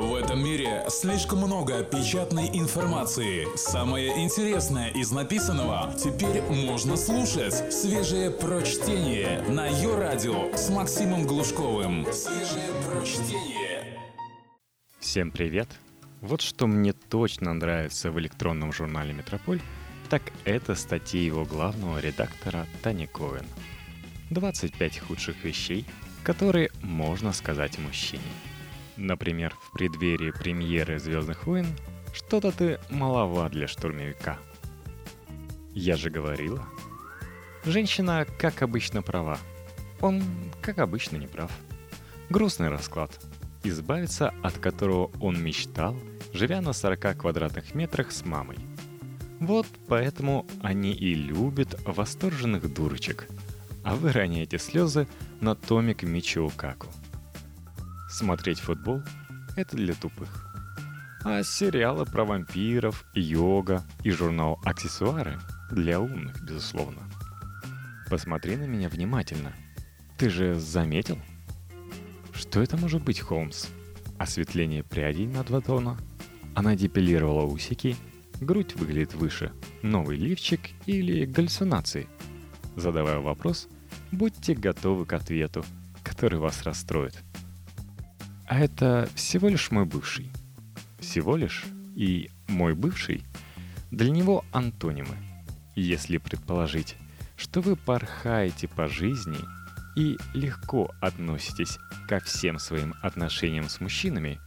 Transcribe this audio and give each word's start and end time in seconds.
В 0.00 0.14
этом 0.14 0.42
мире 0.42 0.82
слишком 0.88 1.40
много 1.40 1.84
печатной 1.84 2.48
информации. 2.54 3.46
Самое 3.54 4.24
интересное 4.24 4.88
из 4.88 5.12
написанного 5.12 5.92
теперь 5.92 6.40
можно 6.40 6.96
слушать. 6.96 7.70
Свежее 7.70 8.30
прочтение 8.30 9.42
на 9.42 9.66
ее 9.66 9.98
радио 9.98 10.56
с 10.56 10.70
Максимом 10.70 11.26
Глушковым. 11.26 12.06
Свежее 12.14 12.70
прочтение. 12.88 13.98
Всем 15.00 15.30
привет! 15.30 15.68
Вот 16.22 16.40
что 16.40 16.66
мне 16.66 16.94
точно 16.94 17.52
нравится 17.52 18.10
в 18.10 18.18
электронном 18.18 18.72
журнале 18.72 19.12
«Метрополь», 19.12 19.60
так 20.08 20.22
это 20.46 20.76
статьи 20.76 21.22
его 21.22 21.44
главного 21.44 21.98
редактора 22.00 22.66
Тани 22.82 23.06
Коэн. 23.06 23.44
25 24.30 24.98
худших 25.00 25.44
вещей, 25.44 25.84
которые 26.22 26.70
можно 26.80 27.34
сказать 27.34 27.78
мужчине– 27.78 28.22
Например, 29.00 29.56
в 29.62 29.72
преддверии 29.72 30.30
премьеры 30.30 30.98
«Звездных 30.98 31.46
войн» 31.46 31.66
что-то 32.12 32.52
ты 32.52 32.78
малова 32.90 33.48
для 33.48 33.66
штурмовика. 33.66 34.38
Я 35.72 35.96
же 35.96 36.10
говорила. 36.10 36.66
Женщина, 37.64 38.26
как 38.38 38.60
обычно, 38.60 39.00
права. 39.00 39.38
Он, 40.02 40.22
как 40.60 40.80
обычно, 40.80 41.16
не 41.16 41.26
прав. 41.26 41.50
Грустный 42.28 42.68
расклад, 42.68 43.10
избавиться 43.64 44.34
от 44.42 44.58
которого 44.58 45.10
он 45.18 45.42
мечтал, 45.42 45.96
живя 46.34 46.60
на 46.60 46.74
40 46.74 47.16
квадратных 47.16 47.74
метрах 47.74 48.12
с 48.12 48.26
мамой. 48.26 48.58
Вот 49.38 49.66
поэтому 49.88 50.46
они 50.62 50.92
и 50.92 51.14
любят 51.14 51.80
восторженных 51.86 52.70
дурочек, 52.70 53.28
а 53.82 53.94
вы 53.94 54.12
роняете 54.12 54.58
слезы 54.58 55.08
на 55.40 55.54
томик 55.54 56.02
Мичио 56.02 56.50
Каку. 56.50 56.88
Смотреть 58.10 58.58
футбол– 58.58 59.02
это 59.56 59.76
для 59.76 59.94
тупых. 59.94 60.28
А 61.22 61.44
сериалы 61.44 62.04
про 62.04 62.24
вампиров, 62.24 63.04
йога 63.14 63.84
и 64.02 64.10
журнал 64.10 64.58
«Аксессуары» 64.64 65.38
для 65.70 66.00
умных, 66.00 66.42
безусловно. 66.42 67.02
Посмотри 68.10 68.56
на 68.56 68.64
меня 68.64 68.88
внимательно. 68.88 69.52
Ты 70.18 70.28
же 70.28 70.58
заметил? 70.58 71.18
Что 72.34 72.60
это 72.60 72.76
может 72.76 73.04
быть, 73.04 73.20
Холмс? 73.20 73.68
Осветление 74.18 74.82
прядей 74.82 75.28
на 75.28 75.44
два 75.44 75.60
тона? 75.60 75.96
Она 76.56 76.74
депилировала 76.74 77.46
усики? 77.46 77.96
Грудь 78.40 78.74
выглядит 78.74 79.14
выше? 79.14 79.52
Новый 79.82 80.16
лифчик 80.16 80.60
или 80.86 81.26
галлюцинации? 81.26 82.08
Задавая 82.74 83.20
вопрос, 83.20 83.68
будьте 84.10 84.54
готовы 84.54 85.06
к 85.06 85.12
ответу, 85.12 85.64
который 86.02 86.40
вас 86.40 86.64
расстроит– 86.64 87.22
а 88.50 88.58
это 88.58 89.08
всего 89.14 89.48
лишь 89.48 89.70
мой 89.70 89.84
бывший. 89.84 90.28
Всего 90.98 91.36
лишь 91.36 91.66
и 91.94 92.30
мой 92.48 92.74
бывший 92.74 93.22
для 93.92 94.10
него 94.10 94.44
антонимы. 94.50 95.16
Если 95.76 96.18
предположить, 96.18 96.96
что 97.36 97.60
вы 97.60 97.76
порхаете 97.76 98.66
по 98.66 98.88
жизни 98.88 99.38
и 99.94 100.18
легко 100.34 100.90
относитесь 101.00 101.78
ко 102.08 102.18
всем 102.18 102.58
своим 102.58 102.92
отношениям 103.02 103.68
с 103.68 103.80
мужчинами, 103.80 104.40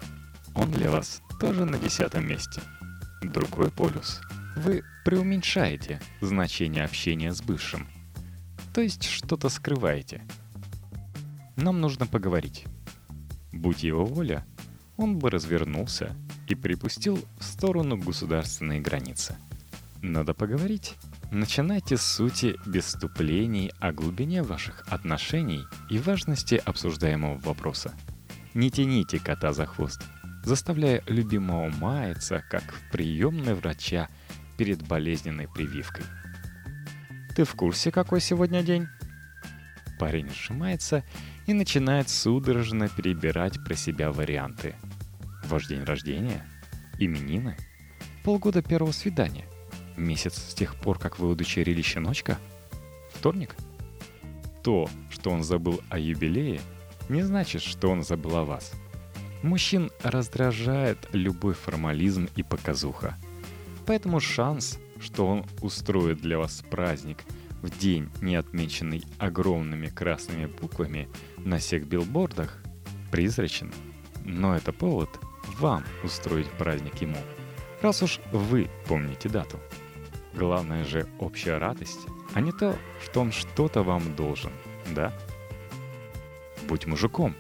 он 0.54 0.70
для 0.70 0.92
вас 0.92 1.22
тоже 1.40 1.64
на 1.64 1.80
десятом 1.80 2.28
месте. 2.28 2.62
Другой 3.22 3.72
полюс. 3.72 4.20
Вы 4.58 4.84
преуменьшаете 5.06 6.02
значение 6.20 6.84
общения 6.84 7.34
с 7.34 7.42
бывшим. 7.42 7.88
То 8.73 8.82
есть 8.82 9.06
что-то 9.06 9.48
скрываете. 9.48 10.22
Нам 11.56 11.80
нужно 11.80 12.06
поговорить. 12.06 12.66
Будь 13.54 13.84
его 13.84 14.04
воля, 14.04 14.46
он 14.98 15.20
бы 15.20 15.30
развернулся 15.30 16.16
и 16.48 16.56
припустил 16.56 17.23
в 17.38 17.44
сторону 17.44 17.98
государственной 17.98 18.80
границы. 18.80 19.36
Надо 20.02 20.34
поговорить. 20.34 20.95
Начинайте 21.32 21.98
с 21.98 22.02
сути 22.02 22.56
без 22.66 22.86
вступлений 22.86 23.72
о 23.80 23.92
глубине 23.94 24.44
ваших 24.44 24.86
отношений 24.92 25.64
и 25.89 25.98
важности 26.00 26.55
обсуждаемого 26.55 27.38
вопроса. 27.39 27.94
Не 28.54 28.70
тяните 28.70 29.20
кота 29.20 29.54
за 29.54 29.66
хвост, 29.66 30.02
заставляя 30.44 31.02
любимого 31.08 31.70
маяться, 31.70 32.44
как 32.50 32.64
в 32.64 32.92
приемной 32.92 33.54
врача 33.54 34.10
перед 34.58 34.86
болезненной 34.86 35.48
прививкой. 35.48 36.06
«Ты 37.36 37.45
в 37.45 37.56
курсе, 37.56 37.92
какой 37.92 38.20
сегодня 38.20 38.61
день?» 38.61 38.88
Парень 40.03 40.30
сжимается 40.31 41.05
и 41.47 41.53
начинает 41.53 42.09
судорожно 42.09 42.89
перебирать 42.89 43.64
про 43.64 43.73
себя 43.73 44.11
варианты. 44.11 44.75
Ваш 45.45 45.67
день 45.67 45.86
рождения? 45.86 46.45
Именины? 46.99 47.55
Полгода 48.25 48.61
первого 48.61 48.91
свидания? 48.91 49.45
Месяц 49.95 50.33
с 50.36 50.53
тех 50.55 50.75
пор, 50.75 50.99
как 50.99 51.19
вы 51.19 51.30
удочерили 51.30 51.81
щеночка? 51.81 52.37
Вторник? 53.14 53.55
То, 54.61 54.89
что 55.09 55.30
он 55.30 55.41
забыл 55.41 55.80
о 55.87 55.97
юбилее, 55.97 56.59
не 57.08 57.21
значит, 57.21 57.61
что 57.61 57.89
он 57.89 58.03
забыл 58.03 58.35
о 58.35 58.43
вас. 58.43 58.73
Мужчин 59.41 59.89
раздражает 60.03 60.97
любой 61.14 61.53
формализм 61.53 62.27
и 62.35 62.43
показуха. 62.43 63.15
Поэтому 63.85 64.20
шанс, 64.20 64.80
что 64.99 65.25
он 65.25 65.45
устроит 65.61 66.17
для 66.17 66.39
вас 66.39 66.61
праздник– 66.70 67.20
в 67.64 67.70
день, 67.80 68.10
не 68.22 68.36
отмеченный 68.36 69.04
огромными 69.18 69.88
красными 69.88 70.46
буквами 70.46 71.08
на 71.38 71.58
всех 71.58 71.88
билбордах, 71.88 72.62
призрачен. 73.10 73.74
Но 74.24 74.56
это 74.56 74.74
повод 74.74 75.10
вам 75.58 75.84
устроить 76.04 76.50
праздник 76.52 77.02
ему, 77.02 77.18
раз 77.82 78.04
уж 78.04 78.20
вы 78.32 78.70
помните 78.88 79.30
дату. 79.30 79.60
Главное 80.36 80.84
же 80.84 81.08
общая 81.20 81.58
радость, 81.58 82.00
а 82.34 82.42
не 82.42 82.52
то, 82.52 82.76
что 83.04 83.22
он 83.22 83.32
что-то 83.32 83.82
вам 83.82 84.16
должен, 84.16 84.52
да? 84.94 85.14
Будь 86.68 86.86
мужиком. 86.86 87.36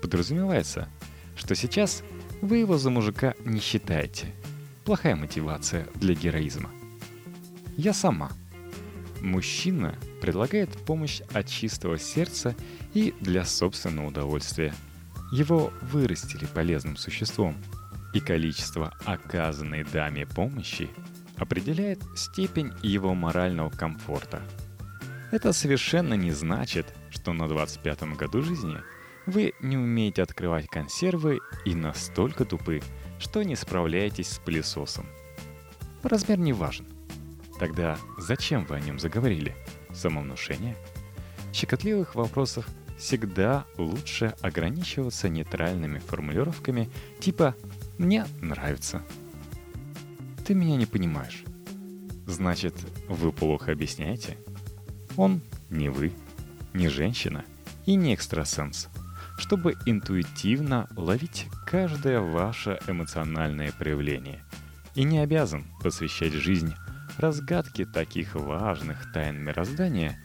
Подразумевается, 0.00 0.88
что 1.34 1.54
сейчас 1.54 2.02
вы 2.40 2.58
его 2.58 2.78
за 2.78 2.90
мужика 2.90 3.34
не 3.44 3.60
считаете. 3.60 4.32
Плохая 4.84 5.16
мотивация 5.16 5.86
для 5.94 6.14
героизма. 6.14 6.70
Я 7.76 7.92
сама– 7.92 8.30
Мужчина 9.20 9.96
предлагает 10.22 10.70
помощь 10.86 11.20
от 11.32 11.46
чистого 11.46 11.98
сердца 11.98 12.54
и 12.94 13.14
для 13.20 13.44
собственного 13.44 14.08
удовольствия. 14.08 14.74
Его 15.30 15.72
вырастили 15.82 16.46
полезным 16.46 16.96
существом, 16.96 17.56
и 18.14 18.20
количество 18.20 18.94
оказанной 19.04 19.84
даме 19.84 20.26
помощи 20.26 20.88
определяет 21.36 22.00
степень 22.16 22.72
его 22.82 23.14
морального 23.14 23.70
комфорта. 23.70 24.42
Это 25.30 25.52
совершенно 25.52 26.14
не 26.14 26.32
значит, 26.32 26.86
что 27.10 27.32
на 27.32 27.44
25-м 27.44 28.14
году 28.14 28.42
жизни 28.42 28.78
вы 29.26 29.52
не 29.60 29.76
умеете 29.76 30.22
открывать 30.22 30.66
консервы 30.66 31.38
и 31.64 31.74
настолько 31.74 32.44
тупы, 32.44 32.82
что 33.18 33.42
не 33.42 33.54
справляетесь 33.54 34.28
с 34.28 34.38
пылесосом. 34.38 35.06
Размер 36.02 36.38
не 36.38 36.52
важен– 36.52 36.86
Тогда 37.60 37.98
зачем 38.16 38.64
вы 38.64 38.76
о 38.76 38.80
нем 38.80 38.98
заговорили? 38.98 39.54
Самовнушение? 39.92 40.78
Щекотливых 41.52 42.14
вопросов 42.14 42.66
всегда 42.96 43.66
лучше 43.76 44.34
ограничиваться 44.40 45.28
нейтральными 45.28 45.98
формулировками 45.98 46.88
типа 47.20 47.54
«мне 47.98 48.24
нравится». 48.40 49.02
Ты 50.46 50.54
меня 50.54 50.76
не 50.76 50.86
понимаешь. 50.86 51.44
Значит, 52.26 52.74
вы 53.08 53.30
плохо 53.30 53.72
объясняете? 53.72 54.38
Он 55.18 55.42
не 55.68 55.90
вы, 55.90 56.14
не 56.72 56.88
женщина 56.88 57.44
и 57.84 57.94
не 57.94 58.14
экстрасенс, 58.14 58.88
чтобы 59.36 59.74
интуитивно 59.84 60.88
ловить 60.96 61.46
каждое 61.66 62.20
ваше 62.20 62.80
эмоциональное 62.86 63.70
проявление 63.72 64.42
и 64.94 65.02
не 65.02 65.18
обязан 65.18 65.66
посвящать 65.82 66.32
жизнь 66.32 66.74
разгадки 67.18 67.84
таких 67.84 68.34
важных 68.34 69.12
тайн 69.12 69.36
мироздания, 69.36 70.18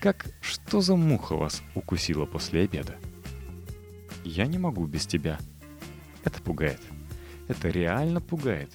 как 0.00 0.26
«Что 0.40 0.80
за 0.80 0.96
муха 0.96 1.36
вас 1.36 1.62
укусила 1.74 2.26
после 2.26 2.62
обеда?» 2.62 2.96
«Я 4.24 4.46
не 4.46 4.58
могу 4.58 4.86
без 4.86 5.06
тебя». 5.06 5.38
Это 6.24 6.40
пугает. 6.42 6.80
Это 7.48 7.68
реально 7.68 8.20
пугает. 8.20 8.72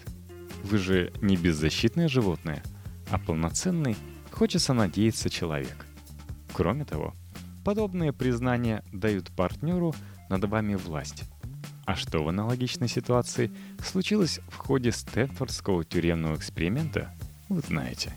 Вы 0.63 0.77
же 0.77 1.13
не 1.21 1.38
беззащитное 1.38 2.07
животное, 2.07 2.63
а 3.12 3.19
полноценный, 3.19 3.95
хочется 4.31 4.73
надеяться, 4.73 5.29
человек. 5.29 5.85
Кроме 6.53 6.85
того, 6.85 7.13
подобные 7.63 8.13
признания 8.13 8.83
дают 8.91 9.31
партнеру 9.31 9.94
над 10.29 10.44
вами 10.45 10.75
власть. 10.75 11.23
А 11.85 11.95
что 11.95 12.23
в 12.23 12.29
аналогичной 12.29 12.88
ситуации 12.88 13.51
случилось 13.83 14.39
в 14.50 14.57
ходе 14.57 14.91
Стэнфордского 14.91 15.83
тюремного 15.83 16.35
эксперимента– 16.35 17.13
вы 17.50 17.62
знаете. 17.62 18.13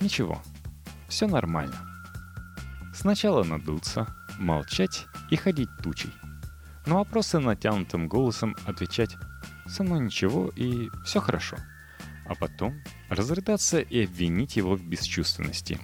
Ничего, 0.00 0.40
все 1.08 1.26
нормально. 1.26 1.76
Сначала 2.94 3.44
надуться, 3.44 4.06
молчать 4.38 5.06
и 5.30 5.36
ходить 5.36 5.68
тучей. 5.82 6.12
На 6.86 6.96
вопросы 6.96 7.38
натянутым 7.38 8.08
голосом 8.08 8.56
отвечать 8.66 9.16
«со 9.66 9.82
мной 9.84 10.00
ничего 10.00 10.48
и 10.56 10.88
все 11.04 11.20
хорошо», 11.20 11.56
а 12.26 12.34
потом 12.34 12.74
разрыдаться 13.08 13.80
и 13.80 14.04
обвинить 14.04 14.56
его 14.56 14.76
в 14.76 14.82
бесчувственности. 14.82 15.78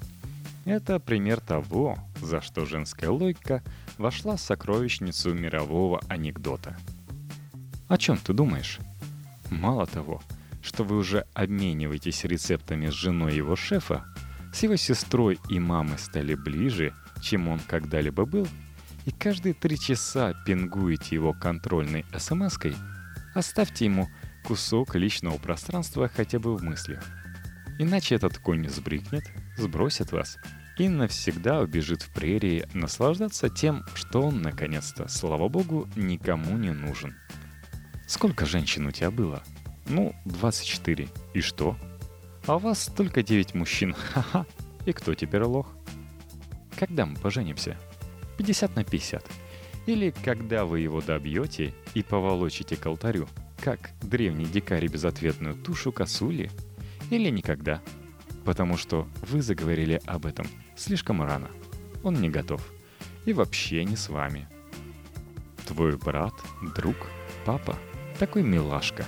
Это 0.64 0.98
пример 0.98 1.40
того, 1.40 1.96
за 2.20 2.40
что 2.40 2.64
женская 2.64 3.10
логика 3.10 3.62
вошла 3.98 4.36
в 4.36 4.40
сокровищницу 4.40 5.32
мирового 5.32 6.00
анекдота. 6.08 6.76
О 7.88 7.96
чем 7.98 8.16
ты 8.16 8.32
думаешь? 8.32 8.78
Мало 9.50 9.86
того, 9.86 10.22
что 10.66 10.82
вы 10.82 10.96
уже 10.96 11.26
обмениваетесь 11.32 12.24
рецептами 12.24 12.88
с 12.88 12.92
женой 12.92 13.36
его 13.36 13.54
шефа, 13.54 14.04
с 14.52 14.64
его 14.64 14.74
сестрой 14.74 15.38
и 15.48 15.60
мамой 15.60 15.96
стали 15.98 16.34
ближе, 16.34 16.92
чем 17.22 17.46
он 17.48 17.60
когда-либо 17.60 18.26
был, 18.26 18.48
и 19.04 19.12
каждые 19.12 19.54
три 19.54 19.78
часа 19.78 20.34
пингуете 20.44 21.14
его 21.14 21.32
контрольной 21.32 22.04
смс-кой, 22.18 22.74
оставьте 23.34 23.84
ему 23.84 24.08
кусок 24.44 24.96
личного 24.96 25.38
пространства 25.38 26.10
хотя 26.12 26.40
бы 26.40 26.56
в 26.56 26.62
мыслях. 26.64 27.04
Иначе 27.78 28.16
этот 28.16 28.38
конь 28.38 28.68
сбрыкнет, 28.68 29.24
сбросит 29.56 30.10
вас 30.10 30.36
и 30.78 30.88
навсегда 30.88 31.60
убежит 31.60 32.02
в 32.02 32.12
прерии 32.12 32.66
наслаждаться 32.74 33.48
тем, 33.48 33.84
что 33.94 34.22
он, 34.22 34.42
наконец-то, 34.42 35.06
слава 35.08 35.48
богу, 35.48 35.88
никому 35.94 36.58
не 36.58 36.72
нужен. 36.72 37.14
Сколько 38.08 38.46
женщин 38.46 38.86
у 38.86 38.90
тебя 38.90 39.10
было? 39.12 39.44
Ну, 39.88 40.14
24. 40.24 41.08
И 41.34 41.40
что? 41.40 41.76
А 42.46 42.56
у 42.56 42.58
вас 42.58 42.86
только 42.86 43.22
9 43.22 43.54
мужчин. 43.54 43.94
Ха-ха. 44.12 44.46
И 44.84 44.92
кто 44.92 45.14
теперь 45.14 45.42
лох? 45.42 45.74
Когда 46.76 47.06
мы 47.06 47.16
поженимся? 47.16 47.78
50 48.38 48.76
на 48.76 48.84
50. 48.84 49.24
Или 49.86 50.10
когда 50.24 50.64
вы 50.64 50.80
его 50.80 51.00
добьете 51.00 51.74
и 51.94 52.02
поволочите 52.02 52.76
к 52.76 52.86
алтарю, 52.86 53.28
как 53.62 53.90
древний 54.02 54.44
дикарь 54.44 54.88
безответную 54.88 55.54
тушу 55.54 55.92
косули? 55.92 56.50
Или 57.10 57.30
никогда? 57.30 57.80
Потому 58.44 58.76
что 58.76 59.08
вы 59.22 59.42
заговорили 59.42 60.00
об 60.06 60.26
этом 60.26 60.46
слишком 60.76 61.22
рано. 61.22 61.48
Он 62.02 62.14
не 62.14 62.28
готов. 62.28 62.66
И 63.24 63.32
вообще 63.32 63.84
не 63.84 63.96
с 63.96 64.08
вами. 64.08 64.48
Твой 65.66 65.96
брат, 65.96 66.34
друг, 66.74 66.96
папа 67.44 67.76
такой 68.16 68.42
милашка. 68.42 69.06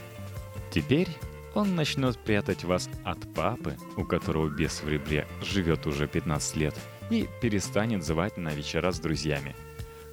Теперь 0.71 1.09
он 1.55 1.75
начнет 1.75 2.19
прятать 2.19 2.65
вас 2.65 2.89
от 3.05 3.33
папы, 3.35 3.77
у 3.97 4.05
которого 4.05 4.49
бес 4.49 4.83
в 4.83 4.89
ребре 4.89 5.27
живет 5.43 5.87
уже 5.87 6.07
15 6.07 6.57
лет, 6.57 6.75
и 7.11 7.27
перестанет 7.41 8.05
звать 8.05 8.37
на 8.37 8.51
вечера 8.51 8.93
с 8.93 9.01
друзьями. 9.01 9.57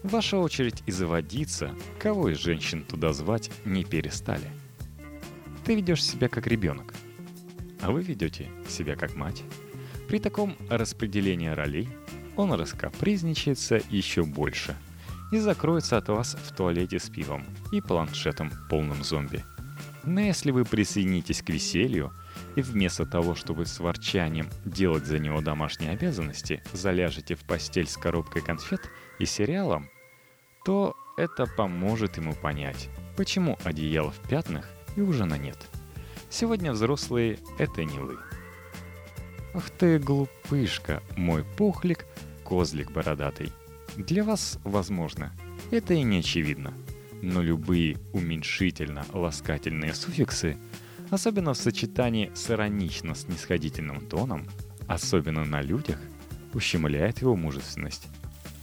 Ваша 0.04 0.38
очередь 0.38 0.84
и 0.86 0.92
заводиться, 0.92 1.75
кого 2.00 2.30
из 2.30 2.38
женщин 2.38 2.84
туда 2.84 3.12
звать 3.12 3.52
не 3.66 3.84
перестали. 3.84 4.50
Ты 5.66 5.75
ведешь 5.75 6.04
себя 6.04 6.30
как 6.30 6.48
ребенок, 6.48 6.94
а 7.81 7.92
вы 7.92 8.01
ведете 8.01 8.50
себя 8.69 8.96
как 8.96 9.16
мать. 9.16 9.44
При 10.08 10.19
таком 10.19 10.56
распределении 10.69 11.50
ролей 11.50 11.90
он 12.36 12.54
раскапризничается 12.54 13.81
еще 13.90 14.24
больше 14.24 14.75
и 15.31 15.40
закроется 15.40 15.98
от 15.98 16.10
вас 16.10 16.36
в 16.36 16.56
туалете 16.56 17.00
с 17.00 17.10
пивом 17.10 17.46
и 17.72 17.81
планшетом 17.81 18.51
полным 18.69 19.04
зомби. 19.04 19.44
Но 20.06 20.22
если 20.22 20.52
вы 20.52 20.66
присоединитесь 20.66 21.42
к 21.42 21.50
веселью 21.50 22.13
и 22.56 22.62
вместо 22.62 23.06
того, 23.06 23.34
чтобы 23.34 23.66
с 23.66 23.80
ворчанием 23.80 24.50
делать 24.63 25.06
за 25.06 25.19
него 25.19 25.42
домашние 25.42 25.92
обязанности, 25.92 26.62
заляжете 26.74 27.36
в 27.36 27.40
постель 27.40 27.88
с 27.88 27.98
коробкой 27.98 28.42
конфет 28.42 28.90
и 29.19 29.25
сериалом, 29.25 29.90
то 30.63 30.96
это 31.18 31.46
поможет 31.48 32.18
ему 32.18 32.34
понять, 32.34 32.90
почему 33.18 33.57
одеяло 33.63 34.12
в 34.12 34.19
пятнах 34.30 34.69
и 34.96 35.02
ужина 35.02 35.36
нет. 35.36 35.57
Сегодня 36.30 36.72
взрослые— 36.72 37.40
это 37.58 37.84
не 37.84 37.98
вы. 37.98 38.18
Ах 39.54 39.69
ты 39.69 40.00
глупышка, 40.00 41.01
мой 41.16 41.44
пухлик, 41.58 42.06
козлик 42.44 42.92
бородатый. 42.92 43.51
Для 43.96 44.24
вас, 44.24 44.60
возможно, 44.63 45.31
это 45.72 45.94
и 45.94 46.04
не 46.04 46.19
очевидно. 46.19 46.74
Но 47.25 47.42
любые 47.42 47.98
уменьшительно-ласкательные 48.13 49.95
суффиксы, 49.95 50.57
особенно 51.10 51.56
в 51.56 51.57
сочетании 51.57 52.31
с 52.36 52.51
иронично-снисходительным 52.51 54.07
тоном, 54.07 54.48
особенно 54.88 55.44
на 55.44 55.63
людях, 55.63 56.00
ущемляют 56.54 57.22
его 57.22 57.36
мужественность. 57.36 58.06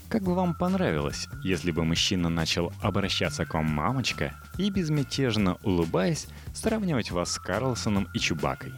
Как 0.09 0.23
бы 0.23 0.37
вам 0.37 0.55
понравилось, 0.55 1.27
если 1.43 1.73
бы 1.73 1.85
мужчина 1.85 2.29
начал 2.29 2.73
обращаться 2.81 3.45
к 3.47 3.55
вам 3.55 3.65
мамочка 3.65 4.41
и 4.59 4.71
безмятежно 4.71 5.59
улыбаясь 5.65 6.29
сравнивать 6.55 7.11
вас 7.11 7.33
с 7.33 7.39
Карлсоном 7.41 8.07
и 8.15 8.21
Чубакой? 8.21 8.73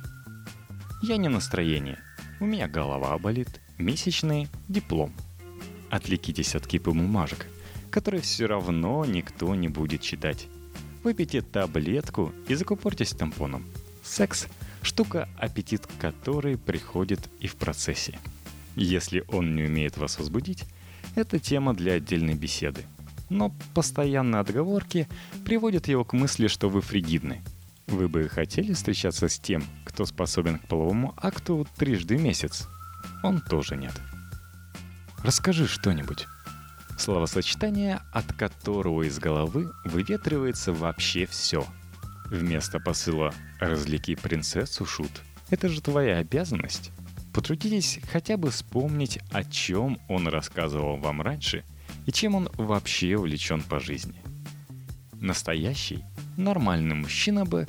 Я 1.02 1.18
не 1.18 1.28
настроение. 1.28 1.98
У 2.40 2.46
меня 2.46 2.68
голова 2.68 3.18
болит, 3.18 3.60
месячные, 3.76 4.48
диплом. 4.66 5.14
Отвлекитесь 5.90 6.54
от 6.54 6.66
кипы 6.66 6.90
бумажек, 6.90 7.46
которые 7.94 8.22
все 8.22 8.46
равно 8.46 9.04
никто 9.04 9.54
не 9.54 9.68
будет 9.68 10.00
читать. 10.00 10.48
Выпейте 11.04 11.42
таблетку 11.42 12.32
и 12.48 12.54
закупортесь 12.56 13.12
тампоном. 13.12 13.64
Секс– 14.02 14.48
штука, 14.82 15.28
аппетит 15.38 15.86
которой 16.00 16.58
приходит 16.58 17.20
и 17.38 17.46
в 17.46 17.54
процессе. 17.54 18.18
Если 18.74 19.22
он 19.28 19.54
не 19.54 19.62
умеет 19.62 19.96
вас 19.96 20.18
возбудить, 20.18 20.64
это 21.14 21.38
тема 21.38 21.72
для 21.72 21.92
отдельной 21.92 22.34
беседы. 22.34 22.82
Но 23.30 23.54
постоянные 23.74 24.40
отговорки 24.40 25.06
приводят 25.44 25.86
его 25.86 26.04
к 26.04 26.14
мысли, 26.14 26.48
что 26.48 26.68
вы 26.68 26.80
фригидны– 26.80 27.42
вы 27.86 28.08
бы 28.08 28.30
хотели 28.30 28.72
встречаться 28.72 29.28
с 29.28 29.38
тем, 29.38 29.62
кто 29.84 30.06
способен 30.06 30.58
к 30.58 30.66
половому 30.66 31.12
акту 31.18 31.66
трижды 31.76 32.16
в 32.16 32.22
месяц? 32.22 32.66
Он 33.22 33.42
тоже 33.42 33.76
нет. 33.76 33.92
Расскажи 35.22 35.68
что-нибудь. 35.68 36.26
Словосочетание, 37.04 38.00
от 38.12 38.32
которого 38.32 39.02
из 39.02 39.18
головы 39.18 39.70
выветривается 39.84 40.72
вообще 40.72 41.26
все. 41.26 41.66
Вместо 42.30 42.80
посыла 42.80 43.34
«развлеки 43.60 44.14
принцессу, 44.14 44.86
Шут»— 44.86 45.10
это 45.50 45.68
же 45.68 45.82
твоя 45.82 46.16
обязанность. 46.16 46.92
Потрудитесь 47.34 48.00
хотя 48.10 48.38
бы 48.38 48.50
вспомнить, 48.50 49.18
о 49.32 49.44
чем 49.44 50.00
он 50.08 50.28
рассказывал 50.28 50.96
вам 50.96 51.20
раньше 51.20 51.62
и 52.06 52.10
чем 52.10 52.36
он 52.36 52.48
вообще 52.54 53.18
увлечен 53.18 53.60
по 53.60 53.80
жизни. 53.80 54.22
Настоящий, 55.12 56.06
нормальный 56.38 56.94
мужчина 56.94 57.44
бы 57.44 57.66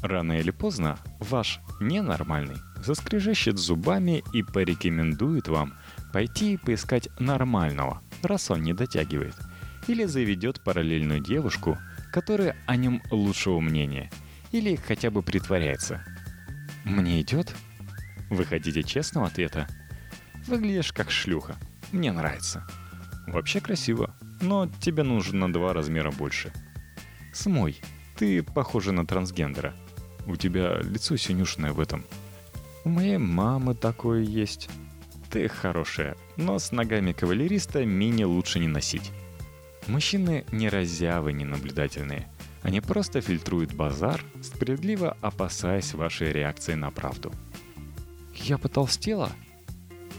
рано 0.00 0.38
или 0.38 0.52
поздно 0.52 0.96
ваш 1.18 1.58
ненормальный 1.80 2.58
заскрежещет 2.76 3.58
зубами 3.58 4.22
и 4.32 4.44
порекомендует 4.44 5.48
вам 5.48 5.74
пойти 6.12 6.54
и 6.54 6.56
поискать 6.56 7.08
нормального, 7.18 8.00
раз 8.22 8.50
он 8.50 8.62
не 8.62 8.72
дотягивает, 8.72 9.34
или 9.86 10.04
заведет 10.04 10.62
параллельную 10.62 11.20
девушку, 11.20 11.78
которая 12.12 12.56
о 12.66 12.76
нем 12.76 13.02
лучшего 13.10 13.60
мнения, 13.60 14.10
или 14.52 14.76
хотя 14.76 15.10
бы 15.10 15.22
притворяется. 15.22 16.04
«Мне 16.84 17.20
идет?» 17.20 17.54
Вы 18.30 18.44
хотите 18.44 18.84
честного 18.84 19.26
ответа? 19.26 19.66
Выглядишь 20.46 20.92
как 20.92 21.10
шлюха. 21.10 21.56
Мне 21.90 22.12
нравится. 22.12 22.64
Вообще 23.26 23.60
красиво, 23.60 24.14
но 24.40 24.70
тебе 24.80 25.02
нужно 25.02 25.52
два 25.52 25.72
размера 25.72 26.12
больше. 26.12 26.52
Смой, 27.32 27.80
ты 28.16 28.44
похожа 28.44 28.92
на 28.92 29.04
трансгендера. 29.04 29.74
У 30.26 30.36
тебя 30.36 30.78
лицо 30.78 31.16
синюшное 31.16 31.72
в 31.72 31.80
этом. 31.80 32.04
У 32.84 32.88
моей 32.88 33.18
мамы 33.18 33.74
такое 33.74 34.22
есть. 34.22 34.70
Ты 35.30 35.46
хорошая, 35.48 36.16
но 36.36 36.58
с 36.58 36.72
ногами 36.72 37.12
кавалериста 37.12 37.84
мини 37.84 38.24
лучше 38.24 38.58
не 38.58 38.66
носить. 38.66 39.12
Мужчины 39.86 40.44
не 40.50 40.68
разявы, 40.68 41.32
не 41.32 41.44
наблюдательные. 41.44 42.28
Они 42.62 42.80
просто 42.80 43.20
фильтруют 43.20 43.72
базар, 43.72 44.24
справедливо 44.42 45.16
опасаясь 45.20 45.94
вашей 45.94 46.32
реакции 46.32 46.74
на 46.74 46.90
правду. 46.90 47.32
Я 48.34 48.58
потолстела? 48.58 49.30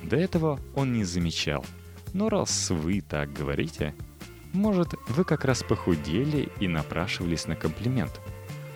До 0.02 0.16
этого 0.16 0.62
он 0.76 0.94
не 0.94 1.04
замечал. 1.04 1.66
Но 2.14 2.30
раз 2.30 2.70
вы 2.70 3.02
так 3.02 3.34
говорите, 3.34 3.94
может, 4.54 4.94
вы 5.10 5.26
как 5.26 5.44
раз 5.44 5.62
похудели 5.62 6.50
и 6.62 6.70
напрашивались 6.70 7.48
на 7.48 7.58
комплимент. 7.58 8.22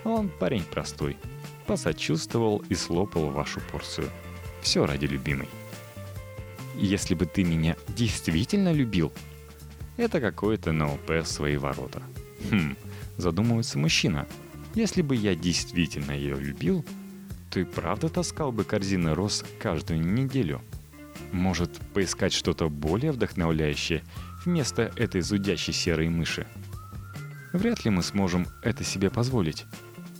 Он 0.04 0.30
парень 0.30 0.64
простой. 0.64 1.18
Посочувствовал 1.66 2.62
и 2.70 2.76
слопал 2.76 3.30
вашу 3.30 3.62
порцию. 3.72 4.10
Все 4.62 4.86
ради 4.86 5.06
любимой. 5.06 5.48
Если 6.78 7.16
бы 7.16 7.26
ты 7.26 7.44
меня 7.44 7.76
действительно 7.90 8.72
любил, 8.72 9.12
это 9.98 10.20
какое-то 10.20 10.72
НЛП 10.72 11.10
в 11.10 11.26
свои 11.26 11.58
ворота. 11.58 12.02
Хм, 12.52 12.76
задумывается 13.18 13.80
мужчина. 13.80 14.28
Если 14.74 15.02
бы 15.02 15.16
я 15.16 15.36
действительно 15.36 16.12
ее 16.12 16.36
любил, 16.36 16.86
то 17.50 17.60
и 17.60 17.64
правда 17.64 18.10
таскал 18.10 18.52
бы 18.52 18.64
корзины 18.64 19.14
роз 19.14 19.46
каждую 19.60 20.02
неделю. 20.02 20.62
Может, 21.32 21.72
поискать 21.94 22.34
что-то 22.34 22.70
более 22.70 23.12
вдохновляющее 23.12 24.04
вместо 24.44 24.92
этой 24.98 25.22
зудящей 25.22 25.74
серой 25.74 26.10
мыши? 26.10 26.46
вряд 27.58 27.86
ли 27.86 27.92
мы 27.92 28.04
сможем 28.04 28.48
это 28.62 28.84
себе 28.84 29.10
позволить. 29.10 29.66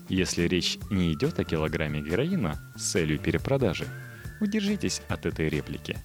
Если 0.08 0.44
речь 0.44 0.78
не 0.90 1.14
идет 1.14 1.40
о 1.40 1.44
килограмме 1.44 2.02
героина 2.02 2.60
с 2.76 2.92
целью 2.92 3.20
перепродажи, 3.20 3.88
удержитесь 4.40 5.02
от 5.08 5.26
этой 5.26 5.50
реплики. 5.50 5.98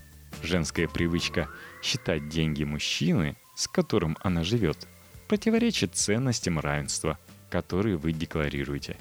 Женская 0.42 0.88
привычка 0.88 1.48
считать 1.82 2.28
деньги 2.28 2.64
мужчины, 2.64 3.36
с 3.54 3.68
которым 3.68 4.16
она 4.22 4.42
живет, 4.42 4.88
противоречит 5.28 5.94
ценностям 5.94 6.58
равенства, 6.58 7.18
которые 7.50 7.96
вы 7.96 8.12
декларируете. 8.12 8.96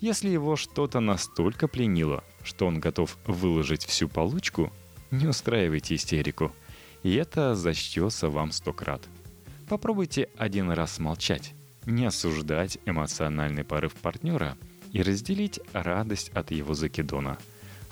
Если 0.00 0.30
его 0.30 0.56
что-то 0.56 1.00
настолько 1.00 1.68
пленило, 1.68 2.24
что 2.42 2.66
он 2.66 2.80
готов 2.80 3.18
выложить 3.26 3.84
всю 3.84 4.08
получку, 4.08 4.72
не 5.10 5.26
устраивайте 5.26 5.94
истерику, 5.94 6.52
и 7.02 7.14
это 7.14 7.54
зачтется 7.54 8.30
вам 8.30 8.50
сто 8.52 8.72
крат. 8.72 9.02
Попробуйте 9.68 10.28
один 10.36 10.70
раз 10.70 10.98
молчать, 10.98 11.54
не 11.84 12.06
осуждать 12.06 12.78
эмоциональный 12.86 13.64
порыв 13.64 13.94
партнера 13.94 14.56
и 14.92 15.02
разделить 15.02 15.60
радость 15.72 16.30
от 16.30 16.50
его 16.50 16.74
закидона. 16.74 17.38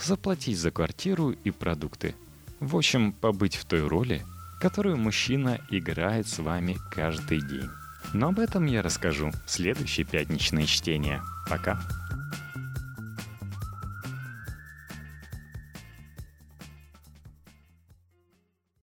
Заплатить 0.03 0.59
за 0.59 0.71
квартиру 0.71 1.31
и 1.31 1.51
продукты. 1.51 2.15
В 2.61 2.77
общем, 2.77 3.13
побыть 3.13 3.57
в 3.57 3.65
той 3.65 3.87
роли, 3.87 4.25
которую 4.61 4.97
мужчина 4.97 5.61
играет 5.71 6.27
с 6.27 6.39
вами 6.39 6.77
каждый 6.91 7.41
день. 7.41 7.71
Но 8.13 8.29
об 8.29 8.39
этом 8.39 8.67
я 8.67 8.83
расскажу 8.83 9.31
в 9.47 9.51
следующее 9.51 10.07
пятничное 10.07 10.67
чтение. 10.67 11.23
Пока! 11.49 11.81